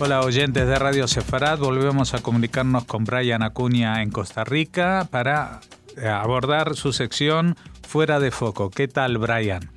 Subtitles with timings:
[0.00, 5.60] Hola oyentes de Radio Sefarad, volvemos a comunicarnos con Brian Acuña en Costa Rica para
[5.96, 7.54] eh, abordar su sección
[7.86, 8.70] Fuera de Foco.
[8.70, 9.70] ¿Qué tal Brian?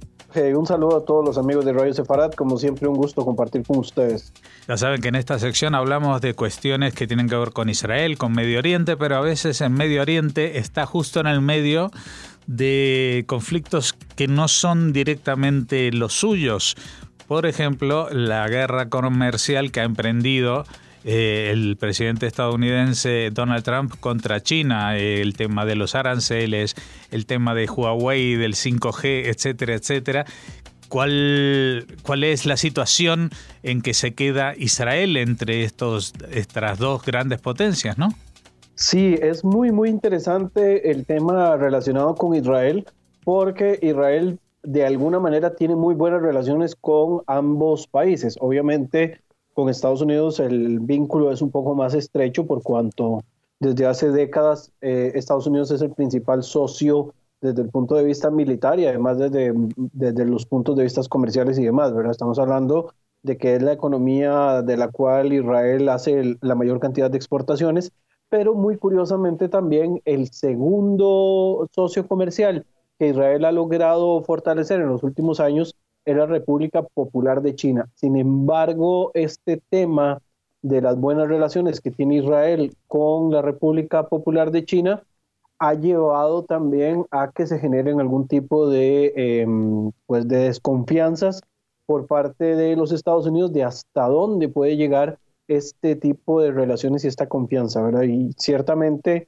[0.56, 3.80] un saludo a todos los amigos de Radio Sefarad, como siempre un gusto compartir con
[3.80, 4.32] ustedes.
[4.68, 8.20] Ya saben que en esta sección hablamos de cuestiones que tienen que ver con Israel,
[8.20, 11.90] con Medio Oriente, pero a veces en Medio Oriente está justo en el medio
[12.46, 16.76] de conflictos que no son directamente los suyos.
[17.28, 20.64] Por ejemplo, la guerra comercial que ha emprendido
[21.04, 26.76] eh, el presidente estadounidense Donald Trump contra China, el tema de los aranceles,
[27.12, 30.26] el tema de Huawei, del 5G, etcétera, etcétera.
[30.88, 33.30] ¿Cuál, ¿Cuál es la situación
[33.62, 38.10] en que se queda Israel entre estos, estas dos grandes potencias, no?
[38.76, 42.86] Sí, es muy, muy interesante el tema relacionado con Israel,
[43.24, 48.36] porque Israel de alguna manera tiene muy buenas relaciones con ambos países.
[48.42, 49.22] Obviamente,
[49.54, 53.24] con Estados Unidos el vínculo es un poco más estrecho por cuanto
[53.62, 58.30] desde hace décadas eh, Estados Unidos es el principal socio desde el punto de vista
[58.30, 62.12] militar y además desde, desde los puntos de vista comerciales y demás, ¿verdad?
[62.12, 62.94] Estamos hablando
[63.24, 67.94] de que es la economía de la cual Israel hace la mayor cantidad de exportaciones,
[68.28, 72.66] pero muy curiosamente también el segundo socio comercial
[72.98, 77.90] que Israel ha logrado fortalecer en los últimos años era República Popular de China.
[77.96, 80.22] Sin embargo, este tema
[80.62, 85.04] de las buenas relaciones que tiene Israel con la República Popular de China
[85.60, 91.42] ha llevado también a que se generen algún tipo de, em, pues de desconfianzas
[91.86, 97.04] por parte de los Estados Unidos de hasta dónde puede llegar este tipo de relaciones
[97.04, 98.04] y esta confianza, ¿verdad?
[98.04, 99.28] Y ciertamente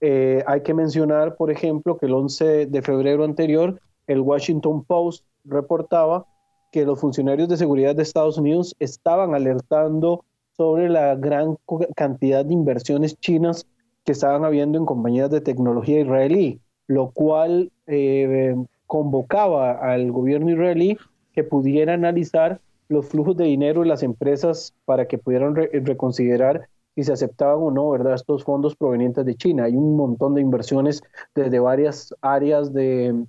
[0.00, 5.24] eh, hay que mencionar, por ejemplo, que el 11 de febrero anterior, el Washington Post
[5.44, 6.26] reportaba
[6.72, 10.24] que los funcionarios de seguridad de Estados Unidos estaban alertando
[10.56, 11.56] sobre la gran
[11.96, 13.66] cantidad de inversiones chinas
[14.04, 18.54] que estaban habiendo en compañías de tecnología israelí, lo cual eh,
[18.86, 20.96] convocaba al gobierno israelí
[21.32, 27.04] que pudiera analizar los flujos de dinero de las empresas para que pudieran reconsiderar si
[27.04, 28.14] se aceptaban o no, ¿verdad?
[28.14, 29.64] Estos fondos provenientes de China.
[29.64, 31.02] Hay un montón de inversiones
[31.34, 33.24] desde varias áreas de,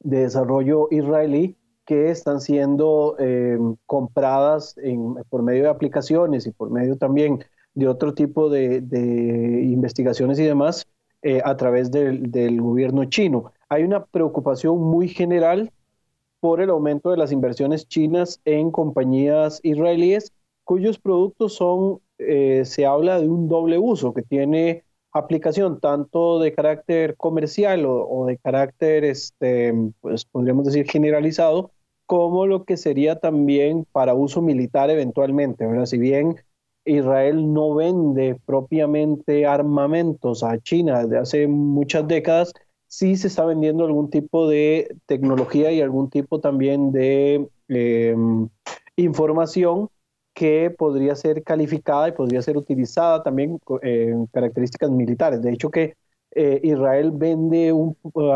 [0.00, 1.56] de desarrollo israelí
[1.86, 4.74] que están siendo eh, compradas
[5.30, 7.44] por medio de aplicaciones y por medio también
[7.74, 8.78] de otro tipo de,
[9.62, 10.86] investigaciones y demás
[11.22, 13.52] eh, a través del, del, gobierno chino.
[13.68, 15.70] Hay una preocupación muy general
[16.40, 20.32] por el aumento de las inversiones chinas en compañías israelíes
[20.64, 26.52] cuyos productos son, eh, se habla de un doble uso, que tiene aplicación tanto de
[26.52, 31.72] carácter comercial o, de carácter, este, pues podríamos decir, generalizado,
[32.06, 35.86] como lo que sería también para uso militar eventualmente, ¿verdad?
[35.86, 36.36] Si bien
[36.84, 42.52] Israel no vende propiamente armamentos a China desde hace muchas décadas,
[42.86, 48.48] sí se está vendiendo algún tipo de tecnología y algún tipo también de em,
[48.96, 49.88] información
[50.36, 55.40] que podría ser calificada y podría ser utilizada también en características militares.
[55.40, 55.94] De hecho, que
[56.32, 57.94] eh, Israel vende uh,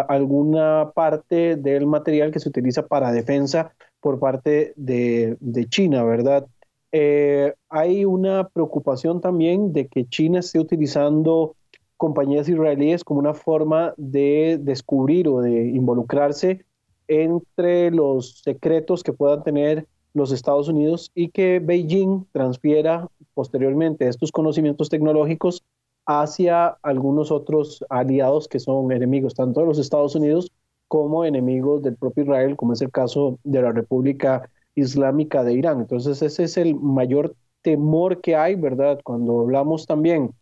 [0.08, 5.36] alguna parte del material que se utiliza para defensa por parte de,
[5.68, 6.46] China, ¿verdad?
[6.90, 11.54] Eh, hay una preocupación también de que China esté utilizando
[11.98, 16.64] compañías israelíes como una forma de descubrir o de involucrarse
[17.08, 24.32] entre los secretos que puedan tener los Estados Unidos y que Beijing transfiera posteriormente estos
[24.32, 25.62] conocimientos tecnológicos
[26.06, 30.50] hacia algunos otros aliados que son enemigos tanto de los Estados Unidos
[30.88, 35.80] como enemigos del propio Israel, como es el caso de la República Islámica de Irán.
[35.80, 39.00] Entonces ese es el mayor temor que hay, ¿verdad?
[39.04, 40.32] Cuando hablamos también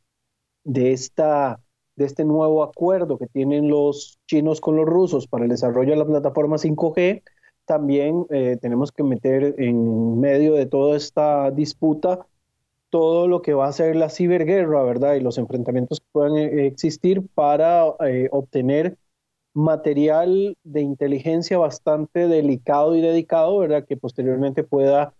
[0.64, 1.60] de, esta,
[1.96, 5.96] de este nuevo acuerdo que tienen los chinos con los rusos para el desarrollo de
[5.96, 7.22] la plataforma 5G,
[7.68, 12.26] también eh, tenemos que meter en medio de toda esta disputa
[12.90, 15.14] todo lo que va a ser la ciberguerra, ¿verdad?
[15.14, 18.96] Y los enfrentamientos que puedan eh, existir para eh, obtener
[19.52, 23.84] material de inteligencia bastante delicado y dedicado, ¿verdad?
[23.87, 25.12] Que posteriormente pueda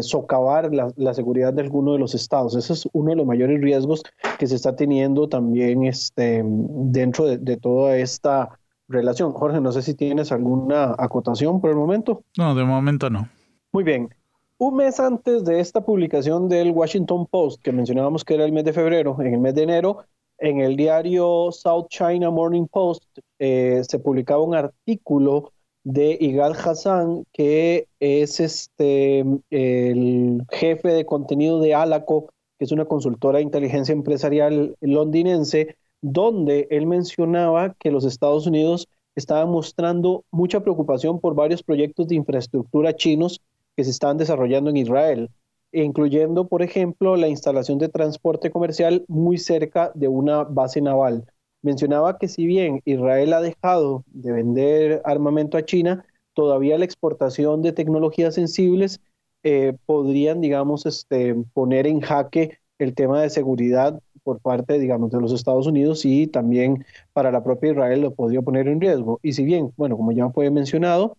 [0.00, 2.56] socavar la, seguridad de alguno de los estados.
[2.56, 4.02] Ese es uno de los mayores riesgos
[4.36, 9.32] que se está teniendo también este, dentro de toda esta relación.
[9.32, 12.24] Jorge, no sé si tienes alguna acotación por el momento.
[12.36, 13.28] No, de momento no.
[13.72, 14.08] Muy bien.
[14.58, 18.64] Un mes antes de esta publicación del Washington Post, que mencionábamos que era el mes
[18.64, 20.04] de febrero, en el mes de enero,
[20.38, 23.04] en el diario South China Morning Post
[23.38, 25.52] eh, se publicaba un artículo
[25.84, 32.84] de Igal Hassan, que es este, el jefe de contenido de Alaco, que es una
[32.84, 40.60] consultora de inteligencia empresarial londinense, donde él mencionaba que los Estados Unidos estaban mostrando mucha
[40.60, 43.40] preocupación por varios proyectos de infraestructura chinos
[43.76, 45.30] que se están desarrollando en Israel,
[45.72, 51.26] incluyendo, por ejemplo, la instalación de transporte comercial muy cerca de una base naval.
[51.62, 56.04] Mencionaba que si bien Israel ha dejado de vender armamento a China,
[56.34, 59.00] todavía la exportación de tecnologías sensibles
[59.42, 65.22] eh, podrían, digamos, este, poner en jaque el tema de seguridad por parte, digamos, de
[65.22, 66.84] los Estados Unidos y también
[67.14, 69.20] para la propia Israel lo podría poner en riesgo.
[69.22, 71.16] Y si bien, bueno, como ya fue mencionado,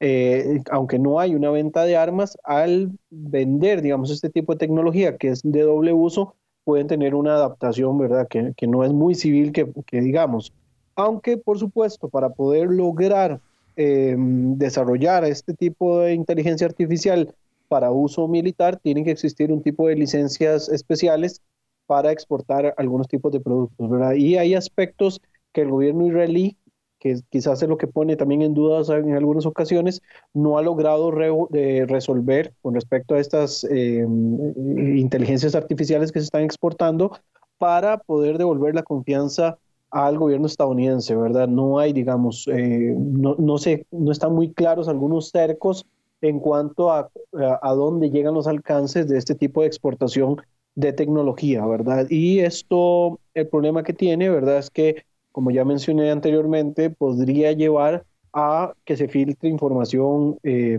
[0.00, 5.18] eh, aunque no hay una venta de armas, al vender, digamos, este tipo de tecnología
[5.18, 8.26] que es de doble uso, pueden tener una adaptación, ¿verdad?
[8.26, 10.50] Que, que no es muy civil, que, que, digamos.
[10.94, 13.38] Aunque, por supuesto, para poder lograr
[13.76, 17.34] eh, desarrollar este tipo de inteligencia artificial
[17.68, 21.42] para uso militar, tienen que existir un tipo de licencias especiales
[21.86, 24.14] para exportar algunos tipos de productos, ¿verdad?
[24.14, 25.20] Y hay aspectos
[25.52, 26.56] que el gobierno israelí,
[26.98, 30.02] que quizás es lo que pone también en dudas en algunas ocasiones,
[30.34, 37.12] no ha logrado resolver con respecto a estas eh, inteligencias artificiales que se están exportando
[37.58, 39.58] para poder devolver la confianza
[39.90, 41.48] al gobierno estadounidense, ¿verdad?
[41.48, 45.86] No hay, digamos, eh, no, no, se, no están muy claros algunos cercos
[46.20, 47.10] en cuanto a,
[47.62, 50.36] a, dónde llegan los alcances de este tipo de exportación
[50.76, 52.06] de tecnología, ¿verdad?
[52.10, 54.58] Y esto, el problema que tiene, ¿verdad?
[54.58, 60.78] Es que, como ya mencioné anteriormente, podría llevar a que se filtre información eh,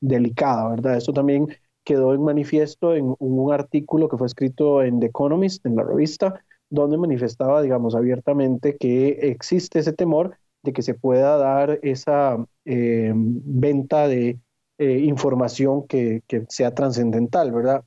[0.00, 0.96] delicada, ¿verdad?
[0.96, 1.48] Esto también
[1.84, 6.40] quedó en manifiesto en un artículo que fue escrito en The Economist, en la revista,
[6.70, 13.12] donde manifestaba, digamos, abiertamente que existe ese temor de que se pueda dar esa eh,
[13.14, 14.38] venta de
[14.78, 17.84] eh, información que, sea trascendental, ¿verdad?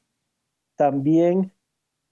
[0.75, 1.51] También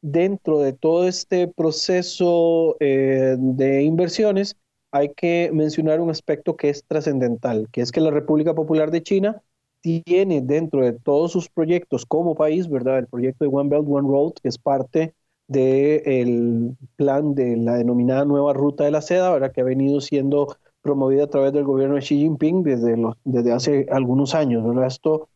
[0.02, 4.58] dentro de todo este proceso eh, de inversiones
[4.92, 9.02] hay que mencionar un aspecto que es trascendental, que es que la República Popular de
[9.02, 9.42] China
[9.82, 13.00] tiene dentro de todos sus proyectos como país, ¿verdad?
[13.00, 15.14] El proyecto de One Belt, One Road, que es parte
[15.48, 19.52] del plan de la denominada nueva ruta de la seda, ¿verdad?
[19.52, 23.88] Que ha venido siendo promovida a través del gobierno de Xi Jinping desde, desde hace
[23.90, 24.64] algunos años.
[24.64, 24.88] ¿verdad?
[24.88, 25.30] Esto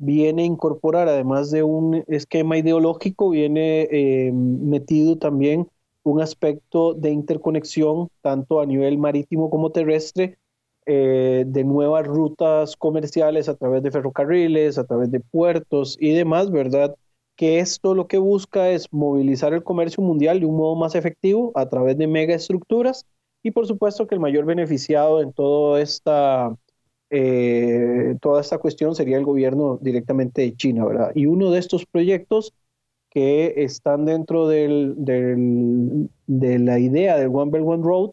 [0.00, 5.68] viene a incorporar, además de un esquema ideológico, viene eh, metido también
[6.02, 10.38] un aspecto de interconexión, tanto a nivel marítimo como terrestre,
[10.86, 16.50] eh, de nuevas rutas comerciales a través de ferrocarriles, a través de puertos y demás,
[16.50, 16.96] ¿verdad?
[17.36, 21.52] Que esto lo que busca es movilizar el comercio mundial de un modo más efectivo
[21.54, 23.06] a través de megaestructuras
[23.42, 26.56] y por supuesto que el mayor beneficiado en toda esta,
[27.10, 31.12] eh, toda esta cuestión sería el gobierno directamente de China, ¿verdad?
[31.14, 32.54] Y uno de estos proyectos
[33.10, 38.10] que están dentro de la idea del One Belt One Road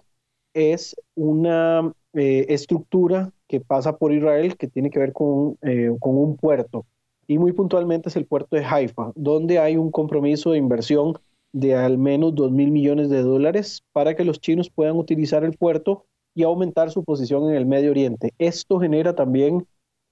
[0.54, 6.18] es una eh, estructura que pasa por Israel que tiene que ver con, eh, con
[6.18, 6.86] un puerto.
[7.28, 11.20] Y muy puntualmente es el puerto de Haifa, donde hay un compromiso de inversión
[11.54, 15.56] de al menos 2 mil millones de dólares para que los chinos puedan utilizar el
[15.56, 16.06] puerto
[16.38, 18.32] y aumentar su posición en el Medio Oriente.
[18.38, 19.66] Esto genera también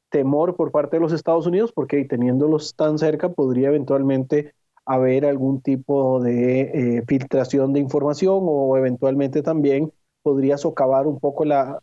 [0.09, 4.55] temor por parte de los Estados Unidos porque teniéndolos tan cerca podría eventualmente
[4.85, 6.61] haber algún tipo de
[6.97, 9.91] eh, filtración de información o eventualmente también
[10.23, 11.79] podría socavar un poco la,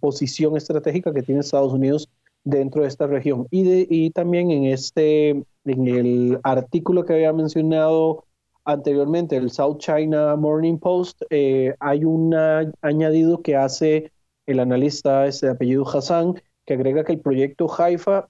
[0.00, 2.08] posición estratégica que tiene Estados Unidos
[2.44, 3.46] dentro de esta región.
[3.50, 5.30] Y, y también en, este,
[5.66, 8.24] en el artículo que había mencionado
[8.68, 12.34] anteriormente, el South China Morning Post, eh, hay un
[12.82, 14.12] añadido que hace
[14.44, 16.34] el analista este de apellido Hassan,
[16.66, 18.28] que agrega que el proyecto Haifa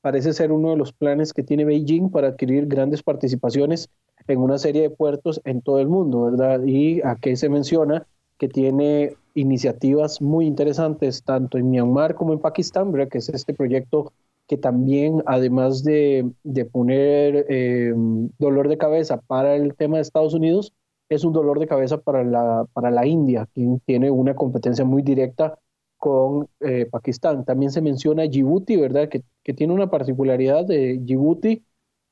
[0.00, 3.90] parece ser uno de los planes que tiene Beijing para adquirir grandes participaciones
[4.28, 6.62] en una serie de puertos en todo el mundo, ¿verdad?
[6.64, 8.06] Y aquí se menciona
[8.38, 13.08] que tiene iniciativas muy interesantes tanto en Myanmar como en Pakistán, ¿verdad?
[13.08, 14.12] Que es este proyecto
[14.50, 16.28] que también, además de,
[16.72, 17.94] poner eh,
[18.40, 20.74] dolor de cabeza para el tema de Estados Unidos,
[21.08, 25.02] es un dolor de cabeza para la, para la India, quien tiene una competencia muy
[25.02, 25.56] directa
[25.98, 27.44] con eh, Pakistán.
[27.44, 29.08] También se menciona Djibouti, ¿verdad?
[29.08, 31.62] Que, que, tiene una particularidad de Djibouti,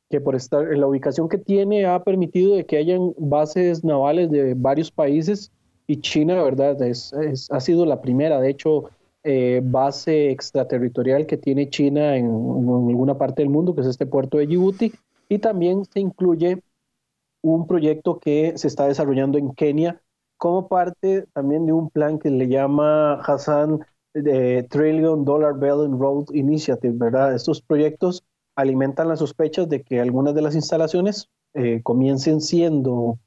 [0.09, 4.31] que por estar en la ubicación que tiene ha permitido de que hayan bases navales
[4.31, 5.51] de varios países
[5.89, 6.81] y China, ¿verdad?
[6.83, 7.13] Es,
[7.51, 8.85] ha sido la primera, de hecho,
[9.25, 14.39] eh, base extraterritorial que tiene China en, alguna parte del mundo, que es este puerto
[14.39, 14.93] de Djibouti,
[15.29, 16.63] y también se incluye
[17.43, 20.01] un proyecto que se está desarrollando en Kenia
[20.37, 23.81] como parte también de un plan que le llama Hassan
[24.15, 27.35] de Trillion Dollar Belt and Road Initiative, ¿verdad?
[27.35, 28.25] Estos proyectos
[28.57, 33.19] alimentan las sospechas de que algunas de las instalaciones eh, comiencen siendo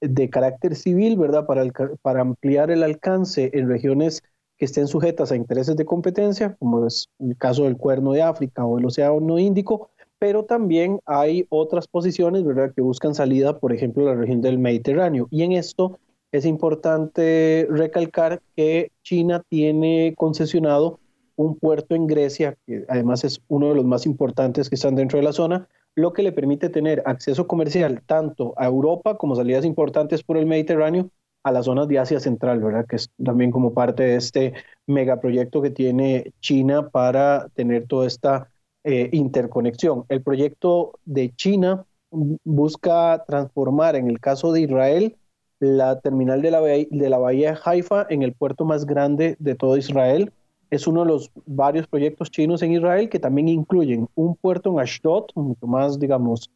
[0.00, 1.46] de carácter civil, ¿verdad?
[1.46, 1.64] Para,
[2.02, 4.22] para ampliar el alcance en regiones
[4.60, 8.62] que estén sujetas a intereses de competencia, como es el caso del Cuerno de África
[8.66, 9.88] o el Océano Índico,
[10.18, 15.28] pero también hay otras posiciones, ¿verdad?, que buscan salida, por ejemplo, la región del Mediterráneo.
[15.30, 15.98] Y en esto
[16.30, 21.00] es importante recalcar que China tiene concesionado
[21.36, 25.18] un puerto en Grecia, que además es uno de los más importantes que están dentro
[25.18, 29.64] de la zona, lo que le permite tener acceso comercial tanto a Europa como salidas
[29.64, 31.08] importantes por el Mediterráneo
[31.42, 32.86] a las zonas de Asia Central, ¿verdad?
[32.86, 34.54] Que es también como parte de este
[34.86, 38.50] megaproyecto que tiene China para tener toda esta
[38.84, 40.04] eh, interconexión.
[40.08, 45.16] El proyecto de China busca transformar, en el caso de Israel,
[45.60, 49.54] la terminal de la, de la bahía de Haifa en el puerto más grande de
[49.54, 50.32] todo Israel.
[50.70, 54.80] Es uno de los varios proyectos chinos en Israel que también incluyen un puerto en
[54.80, 56.50] Ashdod, mucho más, digamos,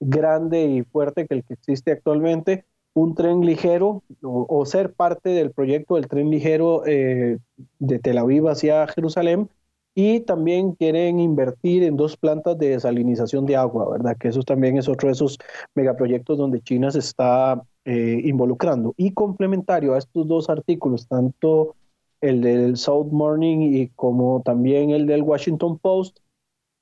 [0.00, 5.50] grande y fuerte que el que existe actualmente, un tren ligero o, ser parte del
[5.50, 7.38] proyecto del tren ligero eh,
[7.78, 9.48] de Tel Aviv hacia Jerusalén
[9.94, 14.16] y también quieren invertir en dos plantas de desalinización de agua, ¿verdad?
[14.18, 15.38] Que eso también es otro de esos
[15.74, 18.94] megaproyectos donde China se está eh, involucrando.
[18.96, 21.76] Y complementario a estos dos artículos, tanto
[22.22, 26.20] el del South Morning y como también el del Washington Post,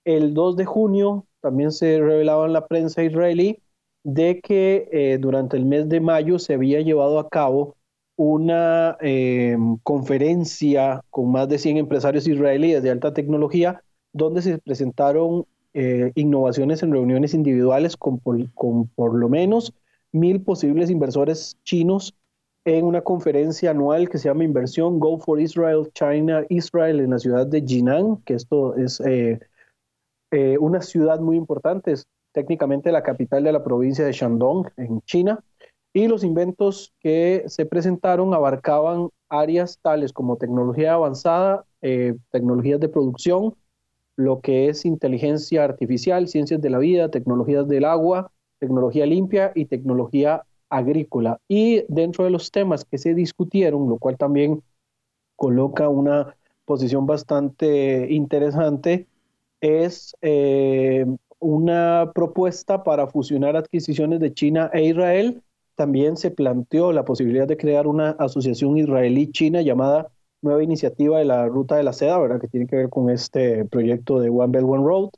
[0.05, 3.59] el 2 de junio también se revelaba en la prensa israelí
[4.03, 7.77] de que eh, durante el mes de mayo se había llevado a cabo
[8.17, 15.47] una eh, conferencia con más de 100 empresarios israelíes de alta tecnología, donde se presentaron
[15.73, 19.73] eh, innovaciones en reuniones individuales con por, lo menos
[20.13, 22.15] mil posibles inversores chinos
[22.65, 27.19] en una conferencia anual que se llama Inversión Go for Israel, China, Israel en la
[27.19, 29.01] ciudad de Jinan, que esto es
[30.61, 31.95] una ciudad muy importante,
[32.33, 35.43] técnicamente la capital de la provincia de Shandong, en China,
[35.93, 42.89] y los inventos que se presentaron abarcaban áreas tales como tecnología avanzada, eh, tecnologías de
[42.89, 43.55] producción,
[44.17, 49.65] lo que es inteligencia artificial, ciencias de la vida, tecnologías del agua, tecnología limpia y
[49.65, 51.39] tecnología agrícola.
[51.49, 54.63] Y dentro de los temas que se discutieron, lo cual también
[55.37, 59.07] coloca una posición bastante interesante,
[59.61, 61.07] es eh,
[61.41, 65.43] una propuesta para fusionar adquisiciones de China e Israel.
[65.75, 71.47] También se planteó la posibilidad de crear una asociación israelí-china llamada Nueva Iniciativa de la
[71.47, 72.41] Ruta de la Seda, ¿verdad?
[72.41, 75.11] que tiene que ver con este proyecto de One Belt One Road,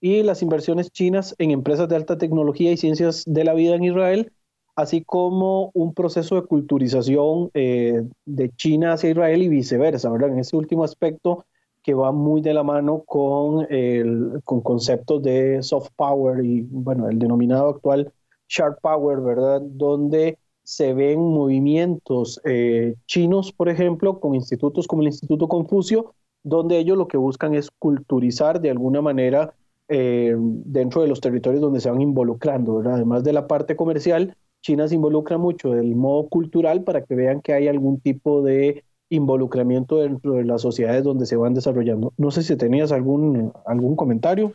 [0.00, 3.84] y las inversiones chinas en empresas de alta tecnología y ciencias de la vida en
[3.84, 4.32] Israel,
[4.76, 10.08] así como un proceso de culturización eh, de China hacia Israel y viceversa.
[10.10, 10.30] ¿verdad?
[10.30, 11.46] En ese último aspecto,
[11.88, 17.08] que va muy de la mano con, el, con conceptos de soft power y, bueno,
[17.08, 18.12] el denominado actual
[18.46, 19.62] sharp power, ¿verdad?
[19.62, 26.76] Donde se ven movimientos eh, chinos, por ejemplo, con institutos como el Instituto Confucio, donde
[26.76, 29.54] ellos lo que buscan es culturizar de alguna manera
[29.88, 32.96] eh, dentro de los territorios donde se van involucrando, ¿verdad?
[32.96, 37.40] Además de la parte comercial, China se involucra mucho del modo cultural para que vean
[37.40, 42.12] que hay algún tipo de involucramiento dentro de las sociedades donde se van desarrollando.
[42.16, 44.52] No sé si tenías algún, algún comentario.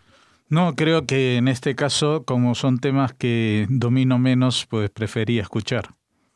[0.50, 5.86] No, creo que en este caso, como son temas que domino menos, pues prefería escuchar.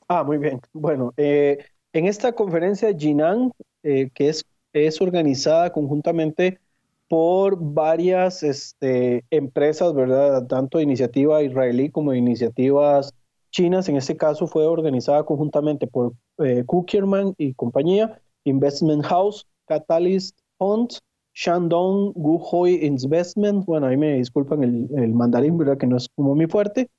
[0.07, 0.59] Ah, muy bien.
[0.73, 1.59] Bueno, eh,
[1.93, 3.51] en esta conferencia Jinan,
[3.83, 6.59] eh, que es, es organizada conjuntamente
[7.07, 10.47] por varias este, empresas, ¿verdad?
[10.47, 13.13] Tanto de iniciativa israelí como de iniciativas
[13.57, 13.89] chinas.
[13.89, 16.63] En este caso fue organizada conjuntamente por eh,
[17.37, 20.89] y compañía, Investment House, Catalyst Fund,
[21.33, 25.77] Shandong Guhoi Investment, bueno, ahí me disculpan el, el mandarín, ¿verdad?
[25.77, 26.89] Que no es como mi fuerte,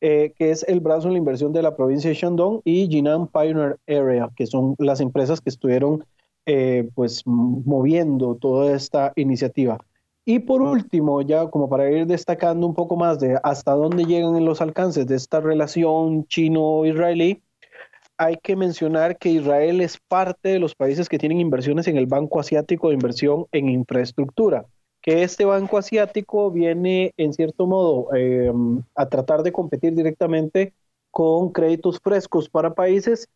[0.00, 3.28] eh, que es el brazo de la inversión de la provincia de Shandong, y Jinan
[3.28, 6.04] Pioneer Area, que son las empresas que estuvieron
[6.46, 9.78] eh, pues moviendo toda esta iniciativa.
[10.30, 14.44] Y por último, ya como para ir destacando un poco más de hasta dónde llegan
[14.44, 17.42] los alcances de esta relación chino-israelí,
[18.18, 22.04] hay que mencionar que Israel es parte de los países que tienen inversiones en el
[22.04, 24.66] Banco Asiático de Inversión en Infraestructura,
[25.00, 30.74] que este Banco Asiático viene en cierto modo em, a tratar de competir directamente
[31.10, 33.30] con créditos frescos para países.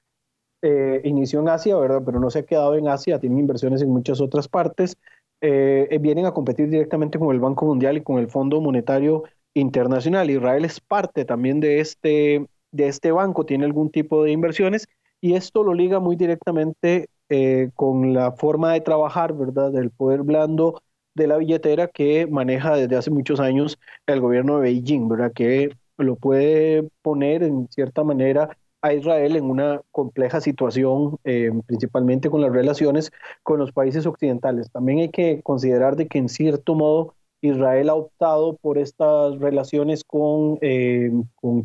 [0.61, 2.03] Eh, inició en Asia, ¿verdad?
[2.05, 4.99] Pero no se ha quedado en Asia, tienen inversiones en muchas otras partes.
[5.43, 10.31] Eh, vienen a competir directamente con el Banco Mundial y con el Fondo Monetario Internacional.
[10.31, 14.89] Israel es parte también de este de este banco tiene algún tipo de inversiones
[15.21, 19.71] y esto lo liga muy directamente eh, con la forma de trabajar, ¿verdad?
[19.71, 20.83] Del poder blando
[21.15, 25.33] de la billetera que maneja desde hace muchos años el gobierno de Beijing, ¿verdad?
[25.33, 32.29] Que lo puede poner en cierta manera a Israel en una compleja situación, eh, principalmente
[32.29, 33.13] con las relaciones
[33.43, 34.71] con los países occidentales.
[34.71, 40.05] También hay que considerar de que en cierto modo Israel ha optado por estas relaciones
[40.05, 41.11] con, eh,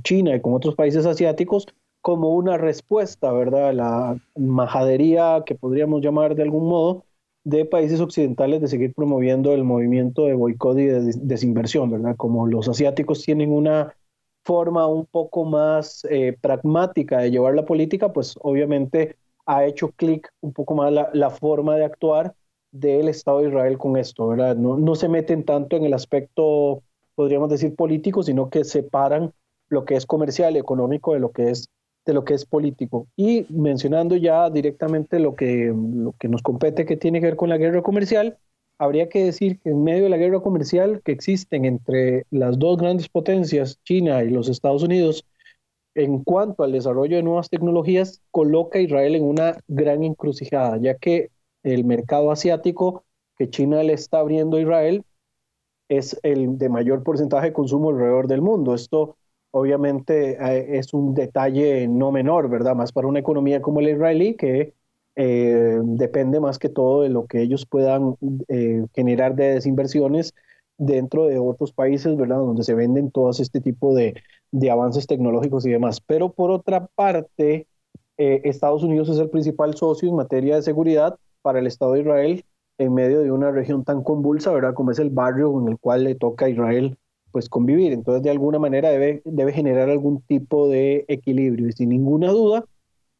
[0.03, 1.67] China y con otros países asiáticos
[2.01, 3.69] como una respuesta, ¿verdad?
[3.69, 7.03] A la majadería que podríamos llamar de algún modo
[7.43, 12.15] de países occidentales de seguir promoviendo el movimiento de boicot y de desinversión, ¿verdad?
[12.15, 13.95] Como los asiáticos tienen una
[14.47, 20.31] forma un poco más eh, pragmática de llevar la política, pues obviamente ha hecho clic
[20.39, 22.33] un poco más la, la, forma de actuar
[22.71, 24.55] del Estado de Israel con esto, ¿verdad?
[24.55, 26.81] No, no se meten tanto en el aspecto,
[27.15, 29.33] podríamos decir, político, sino que separan
[29.67, 31.69] lo que es comercial y económico de lo que es
[32.05, 33.07] de lo que es político.
[33.17, 37.49] Y mencionando ya directamente lo que, lo que nos compete que tiene que ver con
[37.49, 38.37] la guerra comercial,
[38.77, 42.77] habría que decir que en medio de la guerra comercial que existen entre las dos
[42.77, 45.25] grandes potencias, China y los Estados Unidos,
[45.95, 50.95] en cuanto al desarrollo de nuevas tecnologías, coloca a Israel en una gran encrucijada, ya
[50.95, 51.31] que
[51.63, 53.03] el mercado asiático
[53.37, 55.03] que China le está abriendo a Israel
[55.89, 58.75] es el de mayor porcentaje de consumo alrededor del mundo.
[58.75, 59.17] Esto
[59.51, 62.75] obviamente eh, es un detalle no menor, ¿verdad?
[62.75, 64.73] Más para una economía como la israelí que
[65.19, 68.15] eh, depende más que todo de lo que ellos puedan
[68.49, 70.35] eh, generar de desinversiones
[70.77, 72.37] dentro de otros países, ¿verdad?
[72.37, 74.13] Donde se venden todos este tipo de,
[74.51, 76.01] de avances tecnológicos y demás.
[76.01, 77.65] Pero por otra parte,
[78.19, 82.01] eh, Estados Unidos es el principal socio en materia de seguridad para el Estado de
[82.01, 82.45] Israel
[82.77, 84.75] en medio de una región tan convulsa, ¿verdad?
[84.75, 86.95] Como es el barrio en el cual le toca a Israel
[87.31, 87.91] pues convivir.
[87.91, 91.69] Entonces, de alguna manera debe, debe generar algún tipo de equilibrio.
[91.69, 92.65] Y sin ninguna duda,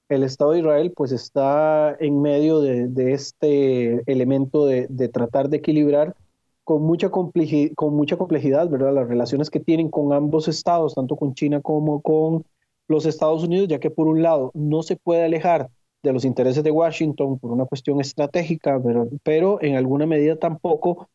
[0.10, 6.16] el Estado de Israel pues está en medio de, este elemento de, tratar de equilibrar
[6.64, 8.94] con mucha, complejidad, ¿verdad?
[8.94, 12.46] Las relaciones que tienen con ambos estados, tanto con China como con
[12.88, 15.70] los Estados Unidos, ya que por un lado no se puede alejar
[16.04, 21.10] de los intereses de Washington por una cuestión estratégica, pero, pero en alguna medida tampoco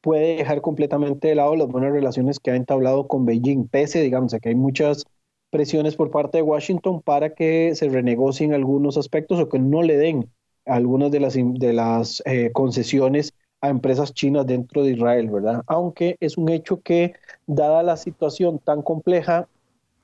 [0.00, 4.32] puede dejar completamente de lado las buenas relaciones que ha entablado con Beijing, pese, digamos,
[4.32, 5.04] a que hay muchas
[5.50, 9.96] presiones por parte de Washington para que se renegocien algunos aspectos o que no le
[9.96, 10.28] den
[10.66, 15.62] algunas de las, de las eh, concesiones a empresas chinas dentro de Israel, ¿verdad?
[15.66, 17.14] Aunque es un hecho que,
[17.46, 19.48] dada la situación tan compleja,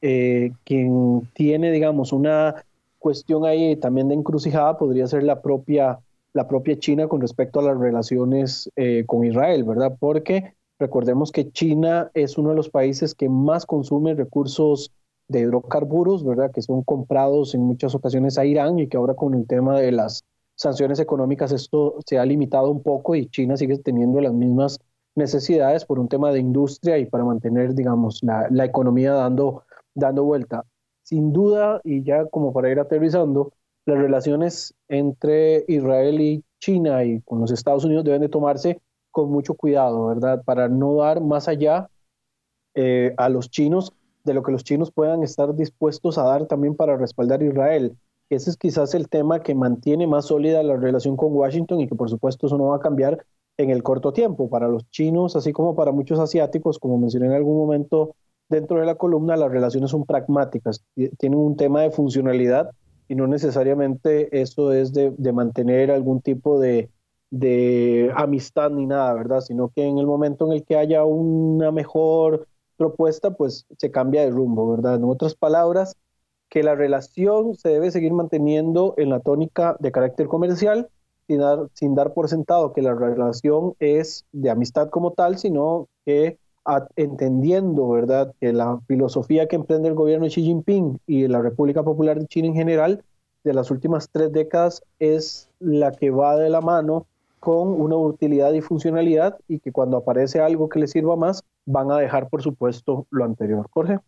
[0.03, 2.65] eh, quien tiene, digamos, una
[2.99, 6.01] cuestión ahí también de encrucijada podría ser la propia,
[6.33, 9.97] la propia China con respecto a las relaciones eh, con Israel, ¿verdad?
[10.01, 14.91] Porque recordemos que China es uno de los países que más consume recursos
[15.29, 16.51] de hidrocarburos, ¿verdad?
[16.53, 19.93] Que son comprados en muchas ocasiones a Irán y que ahora con el tema de
[19.93, 20.25] las
[20.57, 24.79] sanciones económicas esto se ha limitado un poco y China sigue teniendo las mismas
[25.17, 30.25] necesidades por un tema de industria y para mantener, digamos, la, la economía dando, dando
[30.25, 30.65] vuelta.
[31.03, 33.53] Sin duda, y ya como para ir aterrizando,
[33.87, 39.31] las relaciones entre Israel y China y con los Estados Unidos deben de tomarse con
[39.31, 40.43] mucho cuidado, ¿verdad?
[40.45, 41.89] Para no dar más allá
[42.75, 43.93] eh, a los chinos
[44.25, 47.97] de lo que los chinos puedan estar dispuestos a dar también para respaldar a Israel.
[48.31, 51.95] Ese es quizás el tema que mantiene más sólida la relación con Washington y que
[51.95, 53.25] por supuesto eso no va a cambiar
[53.59, 54.49] en el corto tiempo.
[54.49, 58.17] Para los chinos, así como para muchos asiáticos, como mencioné en algún momento
[58.49, 60.85] dentro de la columna, las relaciones son pragmáticas,
[61.19, 62.71] tienen un tema de funcionalidad
[63.09, 66.91] y no necesariamente eso es de, mantener algún tipo de,
[67.31, 69.41] de amistad ni nada, ¿verdad?
[69.43, 74.23] Sino que en el momento en el que haya una mejor propuesta, pues se cambia
[74.23, 74.97] de rumbo, ¿verdad?
[74.97, 75.97] En otras palabras,
[76.49, 80.89] que la relación se debe seguir manteniendo en la tónica de carácter comercial,
[81.27, 85.89] sin dar, sin dar por sentado que la relación es de amistad como tal, sino
[86.05, 86.39] que
[86.97, 91.83] entendiendo, ¿verdad?, que la filosofía que emprende el gobierno de Xi Jinping y la República
[91.83, 93.05] Popular de China en general
[93.43, 97.07] de las últimas tres décadas es la que va de la mano
[97.41, 101.91] con una utilidad y funcionalidad y que cuando aparece algo que le sirva más, van
[101.91, 103.69] a dejar, por supuesto, lo anterior.
[103.71, 103.99] Jorge.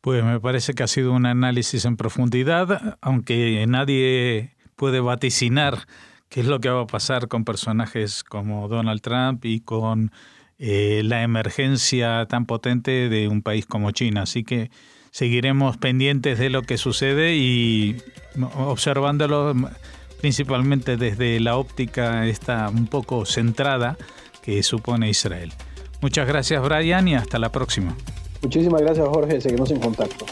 [0.00, 5.78] Pues me parece que ha sido un análisis en profundidad, aunque nadie puede vaticinar
[6.28, 10.12] qué es lo que va a pasar con personajes como Donald Trump y con
[10.58, 14.22] eh, la emergencia tan potente de un país como China.
[14.22, 14.70] Así que
[15.10, 17.96] seguiremos pendientes de lo que sucede y
[18.54, 19.54] observándolo
[20.20, 23.96] principalmente desde la óptica esta un poco centrada
[24.42, 25.52] que supone Israel.
[26.00, 27.96] Muchas gracias Brian y hasta la próxima.
[28.42, 30.26] Muchísimas gracias Jorge, seguimos en contacto.